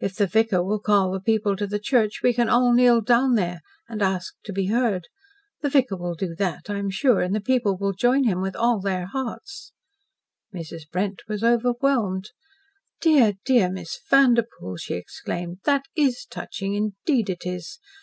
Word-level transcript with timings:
If 0.00 0.14
the 0.14 0.26
vicar 0.26 0.62
will 0.64 0.78
call 0.78 1.12
the 1.12 1.20
people 1.20 1.54
to 1.54 1.66
the 1.66 1.78
church, 1.78 2.22
we 2.22 2.32
can 2.32 2.48
all 2.48 2.72
kneel 2.72 3.02
down 3.02 3.34
there 3.34 3.60
and 3.86 4.00
ask 4.00 4.32
to 4.44 4.52
be 4.54 4.68
heard. 4.68 5.08
The 5.60 5.68
vicar 5.68 5.94
will 5.98 6.14
do 6.14 6.34
that 6.36 6.70
I 6.70 6.78
am 6.78 6.88
sure 6.88 7.20
and 7.20 7.34
the 7.34 7.42
people 7.42 7.76
will 7.76 7.92
join 7.92 8.24
him 8.24 8.40
with 8.40 8.56
all 8.56 8.80
their 8.80 9.04
hearts." 9.08 9.74
Mrs. 10.54 10.88
Brent 10.90 11.20
was 11.28 11.44
overwhelmed. 11.44 12.30
"Dear, 13.02 13.34
dear, 13.44 13.70
Miss 13.70 14.00
Vanderpoel!" 14.08 14.78
she 14.78 14.94
exclaimed. 14.94 15.58
"THAT 15.64 15.82
is 15.94 16.24
touching, 16.24 16.72
indeed 16.72 17.28
it 17.28 17.44
is! 17.44 17.78